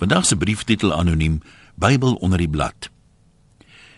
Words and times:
Vandag 0.00 0.26
se 0.26 0.36
brieftitel 0.36 0.94
anoniem 0.94 1.42
Bybel 1.74 2.14
onder 2.14 2.38
die 2.38 2.48
blad. 2.48 2.90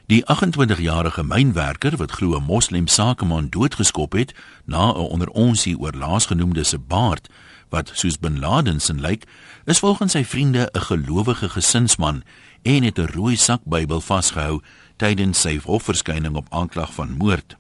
Die 0.07 0.25
28-jarige 0.27 1.23
mynwerker 1.23 1.97
wat 1.97 2.11
glo 2.11 2.35
'n 2.37 2.43
moslem 2.43 2.87
sakeman 2.87 3.49
doodgeskop 3.49 4.13
het 4.13 4.35
na 4.65 4.91
'n 4.91 4.97
onder 5.15 5.29
ons 5.29 5.65
hier 5.65 5.79
oor 5.79 5.93
laasgenoemde 5.93 6.65
se 6.65 6.79
baard 6.79 7.29
wat 7.69 7.91
soos 7.95 8.19
Bin 8.19 8.39
Laden 8.39 8.81
se 8.81 8.95
lyk, 8.95 9.25
is 9.65 9.79
volgens 9.79 10.13
sy 10.13 10.25
vriende 10.25 10.71
'n 10.73 10.81
gelowige 10.81 11.49
gesinsman 11.49 12.23
en 12.63 12.83
het 12.83 12.99
'n 12.99 13.13
rooi 13.15 13.37
sak 13.37 13.61
Bybel 13.65 14.01
vasgehou 14.01 14.61
tydens 14.97 15.41
sy 15.41 15.61
hofverskyning 15.65 16.35
op 16.37 16.47
aanklag 16.51 16.95
van 16.95 17.17
moord. 17.17 17.57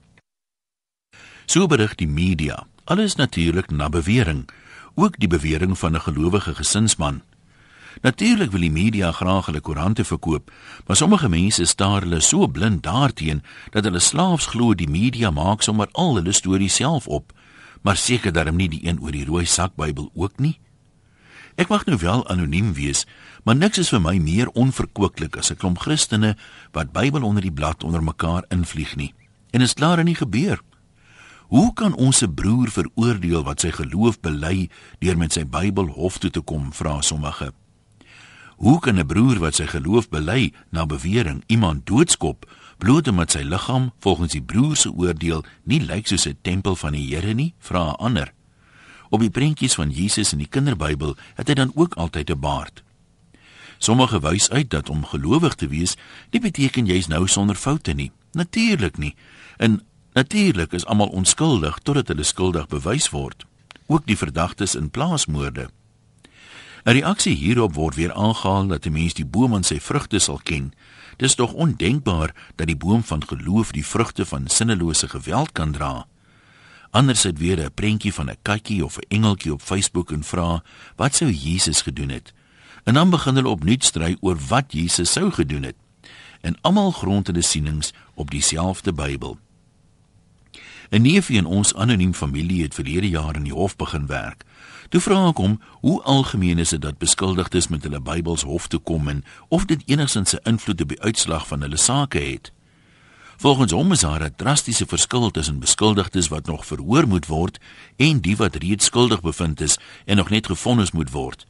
So 1.46 1.66
berig 1.66 1.94
die 1.94 2.08
media. 2.08 2.66
Alles 2.84 3.14
natuurlik 3.14 3.70
na 3.70 3.88
bewering, 3.88 4.48
ook 4.94 5.18
die 5.18 5.28
bewering 5.28 5.78
van 5.78 5.94
'n 5.94 6.00
gelowige 6.00 6.54
gesinsman. 6.54 7.22
Natuurlik 8.00 8.50
wil 8.50 8.60
die 8.60 8.72
media 8.72 9.12
graag 9.12 9.46
hulle 9.46 9.60
koerante 9.60 10.04
verkoop, 10.04 10.50
maar 10.86 10.96
sommige 10.96 11.28
mense 11.28 11.64
staar 11.64 12.00
hulle 12.00 12.20
so 12.20 12.46
blind 12.46 12.82
daarteen 12.82 13.42
dat 13.70 13.84
hulle 13.84 14.00
slaafs 14.00 14.46
glo 14.46 14.74
die 14.74 14.88
media 14.88 15.30
maak 15.30 15.62
sommer 15.62 15.88
al 15.92 16.14
hulle 16.14 16.32
stories 16.32 16.74
self 16.74 17.06
op, 17.06 17.32
maar 17.82 17.96
seker 17.96 18.32
darm 18.32 18.56
nie 18.56 18.68
die 18.68 18.86
een 18.86 19.00
oor 19.00 19.12
die 19.12 19.24
rooi 19.24 19.44
sak 19.44 19.76
Bybel 19.76 20.10
ook 20.14 20.38
nie. 20.38 20.58
Ek 21.60 21.68
mag 21.68 21.84
nou 21.84 21.98
wel 22.00 22.24
anoniem 22.32 22.72
wees, 22.72 23.04
maar 23.44 23.56
niks 23.56 23.78
is 23.78 23.90
vir 23.92 24.00
my 24.00 24.16
meer 24.18 24.48
onverkooklik 24.48 25.36
as 25.36 25.52
'n 25.52 25.56
klomp 25.56 25.78
Christene 25.78 26.36
wat 26.72 26.92
Bybel 26.92 27.22
onder 27.22 27.42
die 27.42 27.52
blad 27.52 27.84
onder 27.84 28.02
mekaar 28.02 28.44
invlieg 28.48 28.96
nie. 28.96 29.14
En 29.50 29.60
is 29.60 29.74
klaar 29.74 30.04
nie 30.04 30.14
gebeur. 30.14 30.62
Hoe 31.48 31.72
kan 31.74 31.94
ons 31.94 32.22
'n 32.22 32.34
broer 32.34 32.70
veroordeel 32.70 33.44
wat 33.44 33.60
sy 33.60 33.70
geloof 33.70 34.20
bely 34.20 34.70
deur 34.98 35.18
met 35.18 35.32
sy 35.32 35.44
Bybel 35.44 35.86
hof 35.86 36.18
toe 36.18 36.30
te 36.30 36.40
kom, 36.40 36.72
vra 36.72 37.00
sommige. 37.00 37.52
Hoe 38.62 38.78
kan 38.78 38.98
'n 38.98 39.06
broer 39.06 39.38
wat 39.38 39.54
sy 39.54 39.66
geloof 39.66 40.08
bely 40.08 40.52
na 40.70 40.86
bewering 40.86 41.42
iemand 41.46 41.86
doodskop 41.86 42.50
bloot 42.78 43.08
omdat 43.08 43.30
sy 43.30 43.42
liggaam 43.42 43.90
volgens 43.98 44.32
die 44.32 44.42
broer 44.42 44.76
se 44.76 44.90
oordeel 44.90 45.44
nie 45.64 45.80
lyk 45.80 46.06
soos 46.06 46.26
'n 46.26 46.38
tempel 46.42 46.76
van 46.76 46.92
die 46.92 47.14
Here 47.14 47.34
nie? 47.34 47.54
Vra 47.58 47.90
'n 47.90 47.96
ander. 47.98 48.32
Op 49.10 49.20
die 49.20 49.30
prentjies 49.30 49.74
van 49.74 49.90
Jesus 49.90 50.32
in 50.32 50.38
die 50.38 50.46
Kinderbybel 50.46 51.16
het 51.34 51.48
hy 51.48 51.54
dan 51.54 51.72
ook 51.74 51.94
altyd 51.94 52.30
'n 52.30 52.38
baard. 52.38 52.82
Sommige 53.78 54.20
wys 54.20 54.50
uit 54.50 54.70
dat 54.70 54.88
om 54.88 55.04
gelowig 55.04 55.54
te 55.54 55.68
wees 55.68 55.96
nie 56.30 56.40
beteken 56.40 56.86
jy's 56.86 57.06
nou 57.06 57.26
sonder 57.28 57.56
foute 57.56 57.92
nie. 57.92 58.12
Natuurlik 58.32 58.98
nie. 58.98 59.14
En 59.56 59.82
natuurlik 60.12 60.72
is 60.72 60.84
almal 60.84 61.08
onskuldig 61.08 61.78
totdat 61.82 62.08
hulle 62.08 62.22
skuldig 62.22 62.66
bewys 62.66 63.10
word. 63.10 63.46
Ook 63.86 64.06
die 64.06 64.16
verdagtes 64.16 64.74
in 64.74 64.90
plaasmoorde. 64.90 65.68
'n 66.84 66.90
Reaksie 66.90 67.36
hierop 67.36 67.74
word 67.74 67.94
weer 67.94 68.12
aangehaal 68.12 68.66
dat 68.66 68.86
'n 68.86 68.92
mens 68.92 69.14
die 69.14 69.24
boom 69.24 69.54
aan 69.54 69.64
sy 69.64 69.78
vrugte 69.80 70.18
sal 70.18 70.40
ken. 70.42 70.72
Dis 71.16 71.34
tog 71.34 71.52
ondenkbaar 71.52 72.34
dat 72.56 72.66
die 72.66 72.76
boom 72.76 73.04
van 73.04 73.26
geloof 73.26 73.70
die 73.70 73.86
vrugte 73.86 74.26
van 74.26 74.48
sinnelose 74.48 75.08
geweld 75.08 75.52
kan 75.52 75.72
dra. 75.72 76.06
Anders 76.90 77.22
het 77.22 77.38
weer 77.38 77.58
'n 77.64 77.74
prentjie 77.74 78.14
van 78.14 78.30
'n 78.30 78.36
katjie 78.42 78.84
of 78.84 78.96
'n 78.98 79.06
engeltjie 79.08 79.52
op 79.52 79.62
Facebook 79.62 80.10
en 80.10 80.24
vra 80.24 80.62
wat 80.96 81.14
sou 81.14 81.30
Jesus 81.30 81.82
gedoen 81.82 82.08
het. 82.08 82.32
En 82.84 82.94
dan 82.94 83.10
begin 83.10 83.34
hulle 83.34 83.48
opnuut 83.48 83.84
stry 83.84 84.16
oor 84.20 84.38
wat 84.48 84.72
Jesus 84.72 85.12
sou 85.12 85.30
gedoen 85.30 85.62
het. 85.62 85.76
En 86.40 86.60
almal 86.60 86.90
grond 86.90 87.26
hulle 87.26 87.42
sienings 87.42 87.92
op 88.14 88.30
dieselfde 88.30 88.92
Bybel. 88.92 89.38
'n 90.92 91.02
Neefie 91.02 91.36
in 91.36 91.46
ons 91.46 91.74
anoniem 91.74 92.14
familie 92.14 92.62
het 92.62 92.74
verlede 92.74 93.08
jaar 93.08 93.36
in 93.36 93.42
die 93.48 93.52
hof 93.52 93.76
begin 93.76 94.06
werk. 94.06 94.44
Toe 94.88 95.00
vra 95.00 95.28
ek 95.28 95.38
hom, 95.40 95.60
hoe 95.80 96.02
algemeen 96.02 96.58
is 96.58 96.68
dit 96.68 96.82
dat 96.82 96.98
beskuldigdes 96.98 97.68
met 97.68 97.82
hulle 97.82 98.00
Bybels 98.00 98.42
hof 98.42 98.66
toe 98.68 98.80
kom 98.80 99.08
en 99.08 99.24
of 99.48 99.64
dit 99.64 99.82
enigsins 99.86 100.34
'n 100.34 100.48
invloed 100.48 100.80
op 100.80 100.88
die 100.88 101.00
uitslag 101.00 101.46
van 101.46 101.60
hulle 101.60 101.76
sake 101.76 102.18
het? 102.18 102.52
Volgens 103.36 103.72
hom 103.72 103.92
is 103.92 104.00
daar 104.00 104.22
'n 104.22 104.34
drastiese 104.36 104.86
verskil 104.86 105.30
tussen 105.30 105.58
beskuldigdes 105.58 106.28
wat 106.28 106.46
nog 106.46 106.66
verhoor 106.66 107.08
moet 107.08 107.26
word 107.26 107.58
en 107.96 108.20
die 108.20 108.36
wat 108.36 108.56
reeds 108.56 108.84
skuldig 108.84 109.20
bevind 109.20 109.60
is 109.60 109.78
en 110.04 110.16
nog 110.16 110.30
net 110.30 110.46
gefonnis 110.46 110.90
moet 110.92 111.10
word. 111.10 111.46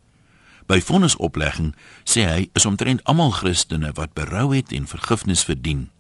By 0.67 0.81
vonnisoplegging 0.81 1.75
sê 2.05 2.21
hy 2.21 2.49
is 2.53 2.67
omtrent 2.67 3.05
almal 3.05 3.31
Christene 3.31 3.91
wat 3.93 4.13
berou 4.13 4.55
het 4.57 4.73
en 4.73 4.87
vergifnis 4.87 5.45
verdien. 5.45 5.91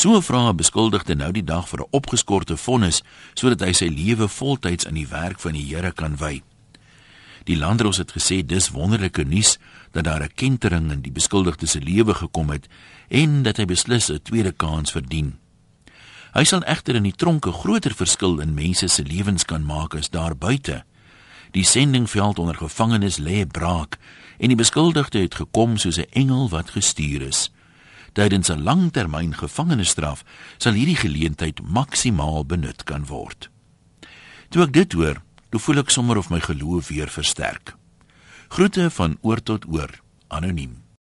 So 0.00 0.20
vra 0.20 0.48
'n 0.48 0.56
beskuldigde 0.56 1.14
nou 1.14 1.32
die 1.32 1.44
dag 1.44 1.68
vir 1.68 1.80
'n 1.80 1.90
opgeskorte 1.90 2.56
vonnis 2.56 3.02
sodat 3.34 3.60
hy 3.60 3.72
sy 3.72 3.88
lewe 3.88 4.28
voltyds 4.28 4.86
aan 4.86 4.94
die 4.94 5.08
werk 5.08 5.40
van 5.40 5.52
die 5.52 5.66
Here 5.74 5.92
kan 5.92 6.16
wy. 6.16 6.42
Die 7.44 7.56
landros 7.56 7.96
het 7.96 8.12
gesê 8.12 8.46
dis 8.46 8.70
wonderlike 8.70 9.24
nuus 9.24 9.58
dat 9.92 10.04
daar 10.04 10.22
'n 10.22 10.34
kentering 10.34 10.90
in 10.90 11.02
die 11.02 11.12
beskuldigde 11.12 11.66
se 11.66 11.80
lewe 11.80 12.14
gekom 12.14 12.48
het 12.50 12.66
en 13.08 13.42
dat 13.42 13.56
hy 13.56 13.64
beslis 13.64 14.08
'n 14.08 14.22
tweede 14.22 14.52
kans 14.52 14.90
verdien. 14.90 15.38
Hy 16.32 16.44
sal 16.44 16.62
egter 16.62 16.94
in 16.94 17.02
die 17.02 17.16
tronk 17.16 17.46
'n 17.46 17.52
groter 17.52 17.94
verskil 17.94 18.40
in 18.40 18.54
mense 18.54 18.88
se 18.88 19.02
lewens 19.02 19.44
kan 19.44 19.64
maak 19.64 19.94
as 19.94 20.08
daar 20.10 20.36
buite. 20.36 20.84
Die 21.50 21.64
sendingveld 21.64 22.38
onder 22.38 22.54
gevangenes 22.54 23.18
lê 23.18 23.46
braak 23.46 23.98
en 24.38 24.48
die 24.48 24.56
beskuldigde 24.56 25.18
het 25.18 25.34
gekom 25.34 25.76
soos 25.76 25.98
'n 25.98 26.10
engel 26.12 26.48
wat 26.48 26.70
gestuur 26.70 27.22
is 27.22 27.50
tydens 28.12 28.50
'n 28.50 28.62
langtermyn 28.62 29.34
gevangenisstraf 29.34 30.24
sal 30.58 30.72
hierdie 30.72 30.96
geleentheid 30.96 31.60
maksimaal 31.62 32.46
benut 32.46 32.84
kan 32.84 33.06
word. 33.06 33.50
Toe 34.48 34.62
ek 34.62 34.72
dit 34.72 34.92
hoor, 34.92 35.22
toe 35.50 35.60
voel 35.60 35.78
ek 35.78 35.90
sommer 35.90 36.16
of 36.16 36.30
my 36.30 36.40
geloof 36.40 36.88
weer 36.88 37.08
versterk. 37.08 37.76
Groete 38.48 38.90
van 38.90 39.18
oor 39.20 39.42
tot 39.42 39.64
oor, 39.68 39.90
anoniem. 40.28 40.82